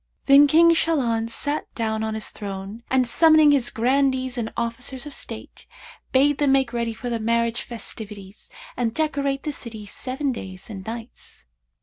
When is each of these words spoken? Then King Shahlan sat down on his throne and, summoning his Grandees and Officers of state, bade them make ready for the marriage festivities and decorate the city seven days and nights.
Then 0.25 0.47
King 0.47 0.73
Shahlan 0.73 1.29
sat 1.29 1.71
down 1.75 2.03
on 2.03 2.15
his 2.15 2.31
throne 2.31 2.81
and, 2.89 3.07
summoning 3.07 3.51
his 3.51 3.69
Grandees 3.69 4.35
and 4.35 4.51
Officers 4.57 5.05
of 5.05 5.13
state, 5.13 5.67
bade 6.11 6.39
them 6.39 6.53
make 6.53 6.73
ready 6.73 6.95
for 6.95 7.07
the 7.07 7.19
marriage 7.19 7.61
festivities 7.61 8.49
and 8.75 8.95
decorate 8.95 9.43
the 9.43 9.51
city 9.51 9.85
seven 9.85 10.31
days 10.31 10.71
and 10.71 10.83
nights. 10.87 11.45